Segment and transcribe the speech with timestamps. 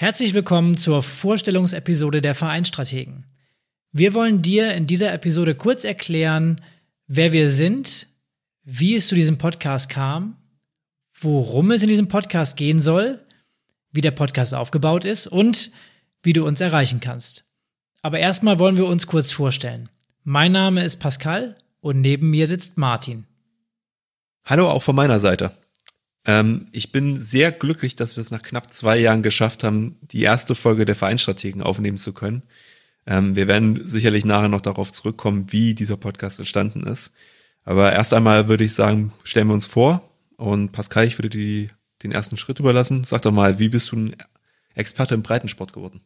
[0.00, 3.26] Herzlich willkommen zur Vorstellungsepisode der Vereinstrategen.
[3.92, 6.56] Wir wollen dir in dieser Episode kurz erklären,
[7.06, 8.06] wer wir sind,
[8.62, 10.38] wie es zu diesem Podcast kam,
[11.20, 13.20] worum es in diesem Podcast gehen soll,
[13.92, 15.70] wie der Podcast aufgebaut ist und
[16.22, 17.44] wie du uns erreichen kannst.
[18.00, 19.90] Aber erstmal wollen wir uns kurz vorstellen.
[20.24, 23.26] Mein Name ist Pascal und neben mir sitzt Martin.
[24.46, 25.59] Hallo auch von meiner Seite.
[26.30, 30.22] Ähm, ich bin sehr glücklich, dass wir es nach knapp zwei Jahren geschafft haben, die
[30.22, 32.44] erste Folge der Vereinstrategen aufnehmen zu können.
[33.04, 37.14] Ähm, wir werden sicherlich nachher noch darauf zurückkommen, wie dieser Podcast entstanden ist.
[37.64, 41.68] Aber erst einmal würde ich sagen, stellen wir uns vor und Pascal, ich würde dir
[42.04, 43.02] den ersten Schritt überlassen.
[43.02, 44.16] Sag doch mal, wie bist du ein
[44.74, 46.00] Experte im Breitensport geworden?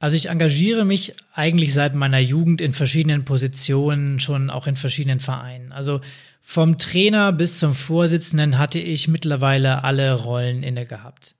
[0.00, 5.20] Also ich engagiere mich eigentlich seit meiner Jugend in verschiedenen Positionen, schon auch in verschiedenen
[5.20, 5.72] Vereinen.
[5.72, 6.00] Also
[6.40, 11.36] vom Trainer bis zum Vorsitzenden hatte ich mittlerweile alle Rollen inne gehabt.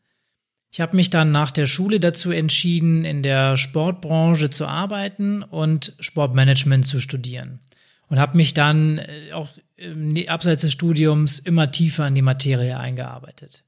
[0.71, 5.95] Ich habe mich dann nach der Schule dazu entschieden, in der Sportbranche zu arbeiten und
[5.99, 7.61] Sportmanagement zu studieren.
[8.09, 9.49] Und habe mich dann äh, auch
[10.29, 13.65] abseits des Studiums immer tiefer in die Materie eingearbeitet.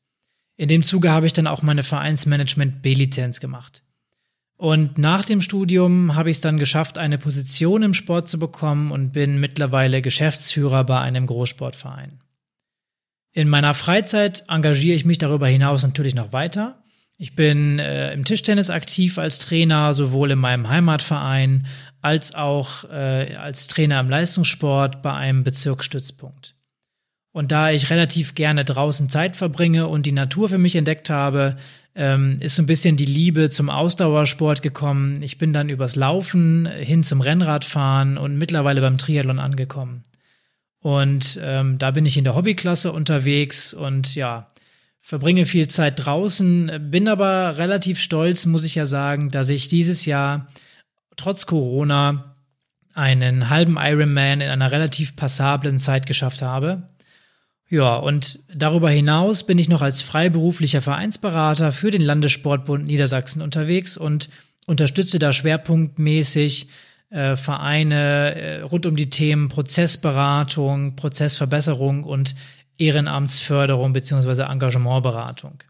[0.56, 3.82] In dem Zuge habe ich dann auch meine Vereinsmanagement B-Lizenz gemacht.
[4.62, 8.92] Und nach dem Studium habe ich es dann geschafft, eine Position im Sport zu bekommen
[8.92, 12.20] und bin mittlerweile Geschäftsführer bei einem Großsportverein.
[13.32, 16.80] In meiner Freizeit engagiere ich mich darüber hinaus natürlich noch weiter.
[17.18, 21.66] Ich bin äh, im Tischtennis aktiv als Trainer, sowohl in meinem Heimatverein
[22.00, 26.54] als auch äh, als Trainer im Leistungssport bei einem Bezirksstützpunkt.
[27.32, 31.56] Und da ich relativ gerne draußen Zeit verbringe und die Natur für mich entdeckt habe,
[31.94, 35.22] ähm, ist so ein bisschen die Liebe zum Ausdauersport gekommen.
[35.22, 40.02] Ich bin dann übers Laufen hin zum Rennradfahren und mittlerweile beim Triathlon angekommen.
[40.80, 44.50] Und ähm, da bin ich in der Hobbyklasse unterwegs und ja,
[45.00, 50.06] verbringe viel Zeit draußen, bin aber relativ stolz, muss ich ja sagen, dass ich dieses
[50.06, 50.46] Jahr
[51.16, 52.34] trotz Corona
[52.94, 56.88] einen halben Ironman in einer relativ passablen Zeit geschafft habe.
[57.72, 63.96] Ja, und darüber hinaus bin ich noch als freiberuflicher Vereinsberater für den Landessportbund Niedersachsen unterwegs
[63.96, 64.28] und
[64.66, 66.68] unterstütze da schwerpunktmäßig
[67.08, 72.34] äh, Vereine äh, rund um die Themen Prozessberatung, Prozessverbesserung und
[72.76, 75.62] Ehrenamtsförderung beziehungsweise Engagementberatung.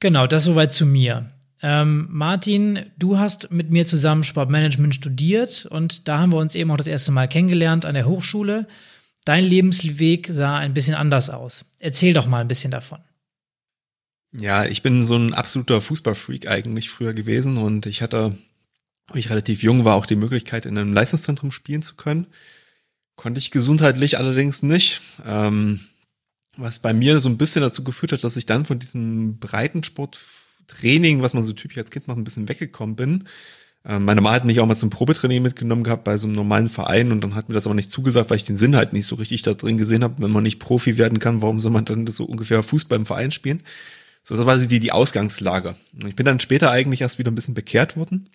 [0.00, 1.30] Genau, das soweit zu mir.
[1.62, 6.72] Ähm, Martin, du hast mit mir zusammen Sportmanagement studiert und da haben wir uns eben
[6.72, 8.66] auch das erste Mal kennengelernt an der Hochschule.
[9.28, 11.66] Dein Lebensweg sah ein bisschen anders aus.
[11.78, 13.00] Erzähl doch mal ein bisschen davon.
[14.32, 18.38] Ja, ich bin so ein absoluter Fußballfreak eigentlich früher gewesen und ich hatte,
[19.06, 22.26] als ich relativ jung war, auch die Möglichkeit, in einem Leistungszentrum spielen zu können.
[23.16, 25.02] Konnte ich gesundheitlich allerdings nicht.
[25.26, 25.80] Ähm,
[26.56, 31.20] was bei mir so ein bisschen dazu geführt hat, dass ich dann von diesem Breitensporttraining,
[31.20, 33.28] was man so typisch als Kind macht, ein bisschen weggekommen bin
[33.88, 37.10] meine Mama hat mich auch mal zum Probetraining mitgenommen gehabt bei so einem normalen Verein
[37.10, 39.14] und dann hat mir das aber nicht zugesagt, weil ich den Sinn halt nicht so
[39.14, 40.22] richtig da drin gesehen habe.
[40.22, 43.30] Wenn man nicht Profi werden kann, warum soll man dann so ungefähr Fußball im Verein
[43.30, 43.62] spielen?
[44.22, 45.74] So, das war so die, die Ausgangslage.
[46.06, 48.28] Ich bin dann später eigentlich erst wieder ein bisschen bekehrt worden,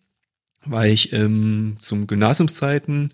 [0.66, 3.14] weil ich ähm, zum Gymnasiumszeiten,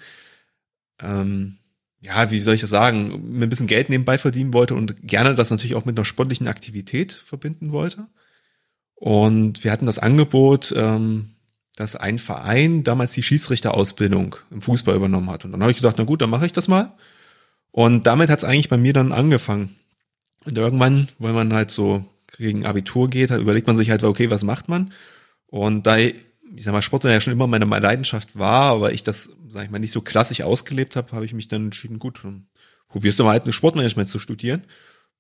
[1.01, 1.57] ähm,
[1.99, 5.35] ja, wie soll ich das sagen, mir ein bisschen Geld nebenbei verdienen wollte und gerne
[5.35, 8.07] das natürlich auch mit einer sportlichen Aktivität verbinden wollte.
[8.95, 11.31] Und wir hatten das Angebot, ähm,
[11.79, 15.45] dass ein Verein damals die Schiedsrichterausbildung im Fußball übernommen hat.
[15.45, 16.91] Und dann habe ich gedacht, na gut, dann mache ich das mal.
[17.71, 19.77] Und damit hat es eigentlich bei mir dann angefangen.
[20.43, 22.03] Und irgendwann, weil man halt so
[22.37, 24.91] gegen Abitur geht, überlegt man sich halt, okay, was macht man?
[25.47, 26.19] Und da, ich
[26.57, 29.79] sag mal, Sport ja schon immer meine Leidenschaft war, aber ich das, sag ich mal,
[29.79, 32.47] nicht so klassisch ausgelebt habe, habe ich mich dann entschieden, gut, dann
[32.89, 34.63] probierst du mal halt ein Sportmanagement zu studieren.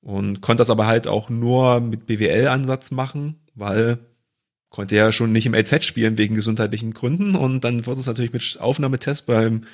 [0.01, 3.99] Und konnte das aber halt auch nur mit BWL-Ansatz machen, weil
[4.69, 8.33] konnte ja schon nicht im LZ spielen wegen gesundheitlichen Gründen und dann wurde es natürlich
[8.33, 9.65] mit Aufnahmetest beim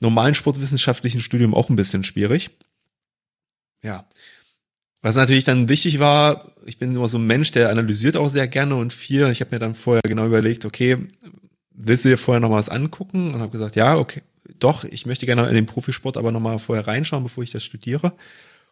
[0.00, 2.50] normalen sportwissenschaftlichen Studium auch ein bisschen schwierig.
[3.82, 4.06] Ja.
[5.00, 8.46] Was natürlich dann wichtig war, ich bin immer so ein Mensch, der analysiert auch sehr
[8.46, 9.28] gerne und viel.
[9.30, 10.98] Ich habe mir dann vorher genau überlegt, okay,
[11.70, 13.34] willst du dir vorher noch mal was angucken?
[13.34, 14.22] Und habe gesagt, ja, okay,
[14.60, 17.64] doch, ich möchte gerne in den Profisport aber noch mal vorher reinschauen, bevor ich das
[17.64, 18.12] studiere.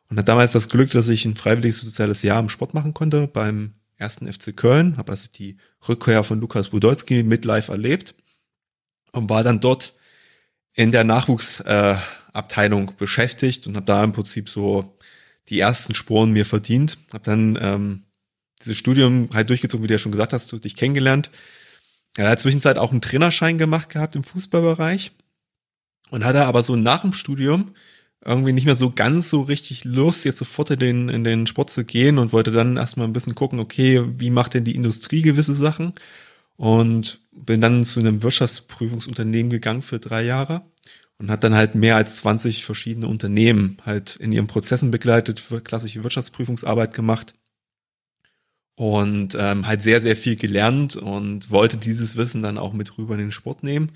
[0.09, 3.27] Und hat damals das Glück, dass ich ein freiwilliges soziales Jahr im Sport machen konnte
[3.27, 8.14] beim ersten FC Köln, habe also die Rückkehr von Lukas Budolski mit live erlebt
[9.12, 9.94] und war dann dort
[10.73, 14.97] in der Nachwuchsabteilung äh, beschäftigt und habe da im Prinzip so
[15.49, 16.99] die ersten Sporen mir verdient.
[17.12, 18.05] Habe dann ähm,
[18.61, 21.31] dieses Studium halt durchgezogen, wie du ja schon gesagt hast, du dich kennengelernt.
[22.17, 25.12] Er hat in der Zwischenzeit auch einen Trainerschein gemacht gehabt im Fußballbereich
[26.11, 27.75] und hat er aber so nach dem Studium
[28.25, 31.71] irgendwie nicht mehr so ganz so richtig Lust, jetzt sofort in den, in den Sport
[31.71, 35.23] zu gehen und wollte dann erstmal ein bisschen gucken, okay, wie macht denn die Industrie
[35.23, 35.95] gewisse Sachen?
[36.57, 40.63] Und bin dann zu einem Wirtschaftsprüfungsunternehmen gegangen für drei Jahre
[41.19, 45.63] und hat dann halt mehr als 20 verschiedene Unternehmen halt in ihren Prozessen begleitet, für
[45.63, 47.35] klassische Wirtschaftsprüfungsarbeit gemacht
[48.75, 53.15] und ähm, halt sehr, sehr viel gelernt und wollte dieses Wissen dann auch mit rüber
[53.15, 53.93] in den Sport nehmen,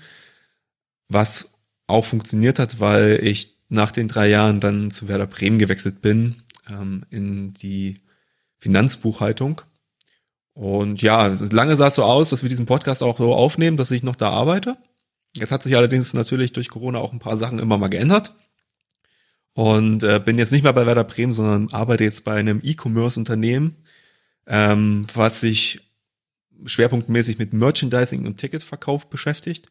[1.07, 1.53] was
[1.87, 6.43] auch funktioniert hat, weil ich nach den drei Jahren dann zu Werder Bremen gewechselt bin,
[6.69, 8.01] ähm, in die
[8.57, 9.61] Finanzbuchhaltung.
[10.53, 13.91] Und ja, lange sah es so aus, dass wir diesen Podcast auch so aufnehmen, dass
[13.91, 14.77] ich noch da arbeite.
[15.35, 18.33] Jetzt hat sich allerdings natürlich durch Corona auch ein paar Sachen immer mal geändert.
[19.53, 23.75] Und äh, bin jetzt nicht mehr bei Werder Bremen, sondern arbeite jetzt bei einem E-Commerce-Unternehmen,
[24.47, 25.81] ähm, was sich
[26.65, 29.69] schwerpunktmäßig mit Merchandising und Ticketverkauf beschäftigt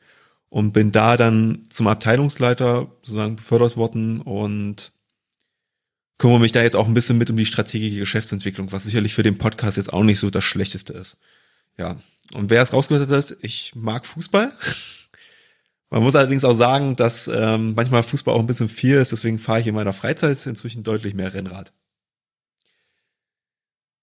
[0.54, 4.92] und bin da dann zum Abteilungsleiter sozusagen befördert worden und
[6.16, 9.24] kümmere mich da jetzt auch ein bisschen mit um die strategische Geschäftsentwicklung, was sicherlich für
[9.24, 11.18] den Podcast jetzt auch nicht so das Schlechteste ist.
[11.76, 11.96] Ja,
[12.34, 14.52] und wer es rausgehört hat, ich mag Fußball.
[15.90, 19.40] Man muss allerdings auch sagen, dass ähm, manchmal Fußball auch ein bisschen viel ist, deswegen
[19.40, 21.72] fahre ich in meiner Freizeit inzwischen deutlich mehr Rennrad.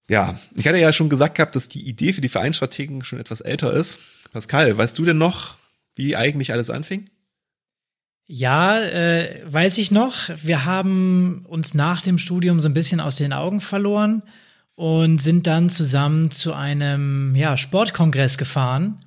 [0.10, 3.40] Ja, ich hatte ja schon gesagt gehabt, dass die Idee für die Vereinsstrategen schon etwas
[3.40, 4.02] älter ist.
[4.34, 5.61] Pascal, weißt du denn noch,
[5.96, 7.06] wie eigentlich alles anfing?
[8.34, 10.30] Ja, äh, weiß ich noch.
[10.42, 14.24] Wir haben uns nach dem Studium so ein bisschen aus den Augen verloren
[14.76, 19.00] und sind dann zusammen zu einem ja, Sportkongress gefahren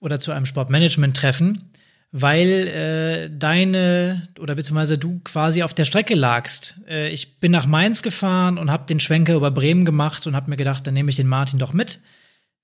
[0.00, 1.70] oder zu einem Sportmanagement-Treffen,
[2.10, 6.80] weil äh, deine oder beziehungsweise du quasi auf der Strecke lagst.
[6.88, 10.50] Äh, ich bin nach Mainz gefahren und habe den Schwenker über Bremen gemacht und habe
[10.50, 12.00] mir gedacht, dann nehme ich den Martin doch mit.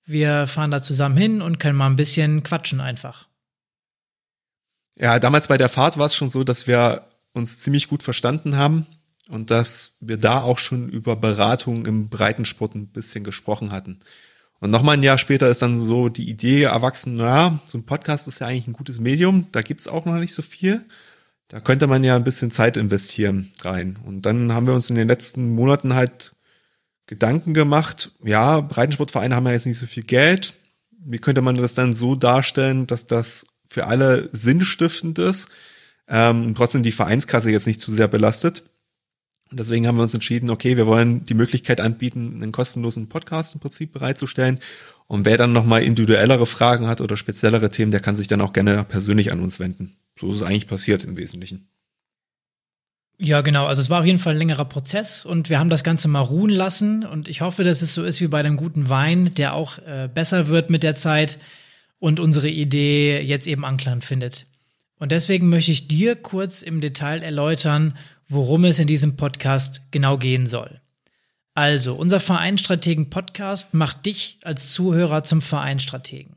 [0.04, 3.28] Wir fahren da zusammen hin und können mal ein bisschen quatschen einfach.
[4.98, 8.56] Ja, damals bei der Fahrt war es schon so, dass wir uns ziemlich gut verstanden
[8.56, 8.86] haben
[9.28, 13.98] und dass wir da auch schon über Beratung im Breitensport ein bisschen gesprochen hatten.
[14.60, 18.28] Und nochmal ein Jahr später ist dann so die Idee erwachsen, naja, so ein Podcast
[18.28, 20.84] ist ja eigentlich ein gutes Medium, da gibt's auch noch nicht so viel.
[21.48, 23.98] Da könnte man ja ein bisschen Zeit investieren rein.
[24.04, 26.34] Und dann haben wir uns in den letzten Monaten halt
[27.06, 30.54] Gedanken gemacht, ja, Breitensportvereine haben ja jetzt nicht so viel Geld.
[30.90, 35.48] Wie könnte man das dann so darstellen, dass das für alle sinnstiftend ist
[36.08, 38.62] ähm, trotzdem die Vereinskasse jetzt nicht zu sehr belastet.
[39.50, 43.54] Und deswegen haben wir uns entschieden, okay, wir wollen die Möglichkeit anbieten, einen kostenlosen Podcast
[43.54, 44.58] im Prinzip bereitzustellen.
[45.06, 48.52] Und wer dann nochmal individuellere Fragen hat oder speziellere Themen, der kann sich dann auch
[48.52, 49.96] gerne persönlich an uns wenden.
[50.18, 51.68] So ist es eigentlich passiert im Wesentlichen.
[53.16, 53.66] Ja, genau.
[53.66, 56.20] Also es war auf jeden Fall ein längerer Prozess und wir haben das Ganze mal
[56.20, 57.04] ruhen lassen.
[57.04, 60.08] Und ich hoffe, dass es so ist wie bei einem guten Wein, der auch äh,
[60.12, 61.38] besser wird mit der Zeit
[62.04, 64.46] und unsere Idee jetzt eben Anklang findet.
[64.98, 67.96] Und deswegen möchte ich dir kurz im Detail erläutern,
[68.28, 70.82] worum es in diesem Podcast genau gehen soll.
[71.54, 76.36] Also, unser Vereinstrategen-Podcast macht dich als Zuhörer zum Vereinstrategen.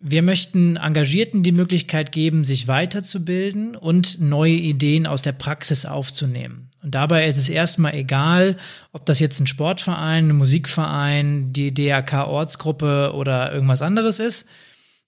[0.00, 6.68] Wir möchten Engagierten die Möglichkeit geben, sich weiterzubilden und neue Ideen aus der Praxis aufzunehmen.
[6.82, 8.58] Und dabei ist es erstmal egal,
[8.92, 14.46] ob das jetzt ein Sportverein, ein Musikverein, die DRK-Ortsgruppe oder irgendwas anderes ist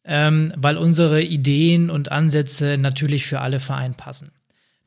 [0.04, 4.32] ähm, weil unsere Ideen und Ansätze natürlich für alle Vereine passen.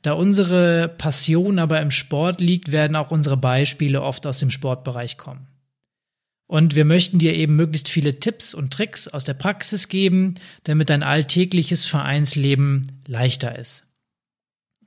[0.01, 5.17] Da unsere Passion aber im Sport liegt, werden auch unsere Beispiele oft aus dem Sportbereich
[5.17, 5.47] kommen.
[6.47, 10.91] Und wir möchten dir eben möglichst viele Tipps und Tricks aus der Praxis geben, damit
[10.91, 13.87] dein alltägliches Vereinsleben leichter ist.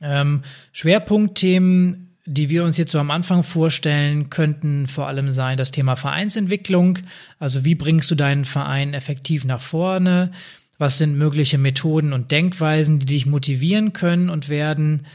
[0.01, 0.43] Ähm,
[0.73, 5.97] Schwerpunktthemen die wir uns jetzt so am Anfang vorstellen, könnten vor allem sein das Thema
[5.97, 6.99] Vereinsentwicklung.
[7.39, 10.31] Also wie bringst du deinen Verein effektiv nach vorne?
[10.77, 15.07] Was sind mögliche Methoden und Denkweisen, die dich motivieren können und werden?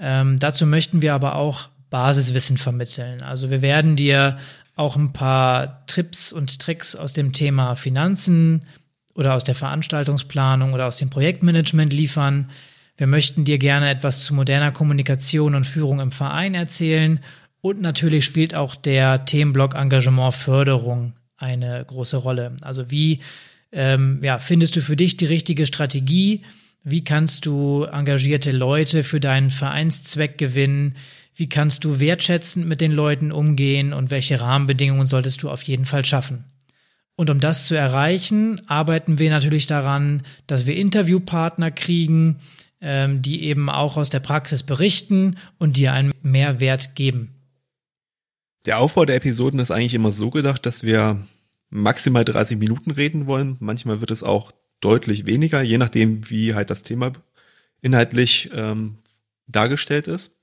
[0.00, 3.22] Ähm, dazu möchten wir aber auch Basiswissen vermitteln.
[3.22, 4.36] Also wir werden dir
[4.74, 8.62] auch ein paar Tipps und Tricks aus dem Thema Finanzen
[9.14, 12.50] oder aus der Veranstaltungsplanung oder aus dem Projektmanagement liefern
[12.96, 17.20] wir möchten dir gerne etwas zu moderner Kommunikation und Führung im Verein erzählen.
[17.60, 22.56] Und natürlich spielt auch der Themenblock Engagement Förderung eine große Rolle.
[22.62, 23.20] Also wie
[23.72, 26.42] ähm, ja, findest du für dich die richtige Strategie?
[26.82, 30.94] Wie kannst du engagierte Leute für deinen Vereinszweck gewinnen?
[31.34, 35.84] Wie kannst du wertschätzend mit den Leuten umgehen und welche Rahmenbedingungen solltest du auf jeden
[35.84, 36.44] Fall schaffen?
[37.16, 42.36] Und um das zu erreichen, arbeiten wir natürlich daran, dass wir Interviewpartner kriegen,
[42.80, 47.34] ähm, die eben auch aus der Praxis berichten und dir einen Mehrwert geben.
[48.66, 51.24] Der Aufbau der Episoden ist eigentlich immer so gedacht, dass wir
[51.70, 53.56] maximal 30 Minuten reden wollen.
[53.60, 57.12] Manchmal wird es auch deutlich weniger, je nachdem, wie halt das Thema
[57.80, 58.98] inhaltlich ähm,
[59.46, 60.40] dargestellt ist.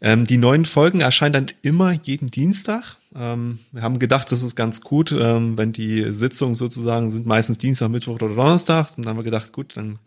[0.00, 2.96] Ähm, die neuen Folgen erscheinen dann immer jeden Dienstag.
[3.14, 7.58] Ähm, wir haben gedacht, das ist ganz gut, ähm, wenn die Sitzungen sozusagen sind meistens
[7.58, 8.96] Dienstag, Mittwoch oder Donnerstag.
[8.96, 9.98] Und dann haben wir gedacht, gut, dann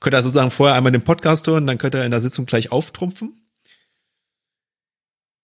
[0.00, 2.72] könnt ihr sozusagen vorher einmal den Podcast hören, dann könnt ihr in der Sitzung gleich
[2.72, 3.34] auftrumpfen.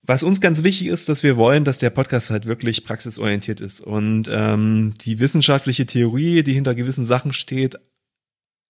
[0.02, 3.80] Was uns ganz wichtig ist, dass wir wollen, dass der Podcast halt wirklich praxisorientiert ist
[3.80, 7.76] und ähm, die wissenschaftliche Theorie, die hinter gewissen Sachen steht,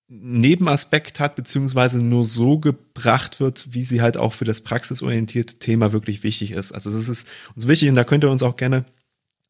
[0.09, 5.93] Nebenaspekt hat, beziehungsweise nur so gebracht wird, wie sie halt auch für das praxisorientierte Thema
[5.93, 6.73] wirklich wichtig ist.
[6.73, 8.85] Also das ist uns wichtig und da könnt ihr uns auch gerne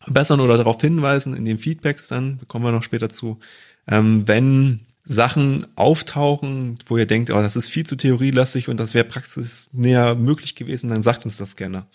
[0.07, 3.39] bessern oder darauf hinweisen in den Feedbacks dann, kommen wir noch später zu,
[3.87, 8.93] ähm, wenn Sachen auftauchen, wo ihr denkt, oh, das ist viel zu theorielastig und das
[8.93, 11.87] wäre praxisnäher möglich gewesen, dann sagt uns das gerne.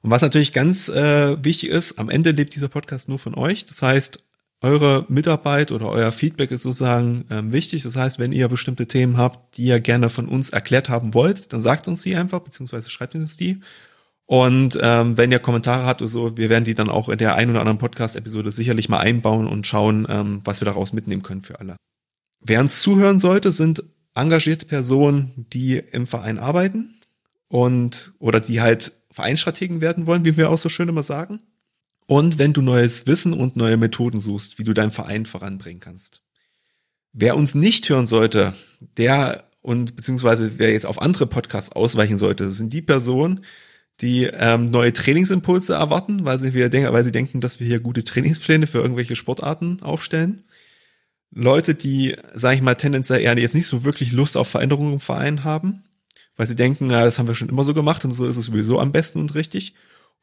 [0.00, 3.66] Und was natürlich ganz äh, wichtig ist, am Ende lebt dieser Podcast nur von euch.
[3.66, 4.24] Das heißt,
[4.62, 7.82] eure Mitarbeit oder euer Feedback ist sozusagen ähm, wichtig.
[7.82, 11.52] Das heißt, wenn ihr bestimmte Themen habt, die ihr gerne von uns erklärt haben wollt,
[11.52, 13.60] dann sagt uns die einfach, beziehungsweise schreibt uns die.
[14.24, 17.34] Und ähm, wenn ihr Kommentare habt oder so, wir werden die dann auch in der
[17.34, 21.42] ein oder anderen Podcast-Episode sicherlich mal einbauen und schauen, ähm, was wir daraus mitnehmen können
[21.42, 21.76] für alle.
[22.40, 23.82] Wer uns zuhören sollte, sind
[24.14, 26.94] engagierte Personen, die im Verein arbeiten
[27.48, 31.40] und oder die halt Vereinsstrategen werden wollen, wie wir auch so schön immer sagen.
[32.06, 36.22] Und wenn du neues Wissen und neue Methoden suchst, wie du deinen Verein voranbringen kannst.
[37.12, 38.54] Wer uns nicht hören sollte,
[38.96, 43.44] der und beziehungsweise wer jetzt auf andere Podcasts ausweichen sollte, sind die Personen,
[44.00, 48.04] die ähm, neue Trainingsimpulse erwarten, weil sie, denken, weil sie denken, dass wir hier gute
[48.04, 50.42] Trainingspläne für irgendwelche Sportarten aufstellen.
[51.30, 55.00] Leute, die, sage ich mal, tendenziell eher jetzt nicht so wirklich Lust auf Veränderungen im
[55.00, 55.84] Verein haben,
[56.36, 58.46] weil sie denken, na, das haben wir schon immer so gemacht und so ist es
[58.46, 59.74] sowieso am besten und richtig.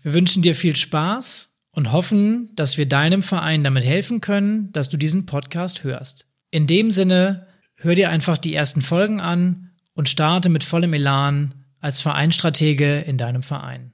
[0.05, 4.89] Wir wünschen dir viel Spaß und hoffen, dass wir deinem Verein damit helfen können, dass
[4.89, 6.29] du diesen Podcast hörst.
[6.53, 11.55] In dem Sinne, hör dir einfach die ersten Folgen an und starte mit vollem Elan
[11.81, 13.93] als Vereinstratege in deinem Verein.